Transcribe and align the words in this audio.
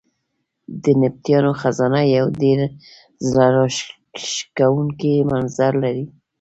د 0.83 0.85
نبطیانو 1.01 1.51
خزانه 1.61 2.01
یو 2.17 2.27
ډېر 2.41 2.59
زړه 3.29 3.47
راښکونکی 3.55 5.13
منظر 5.31 5.73
لري. 5.83 6.05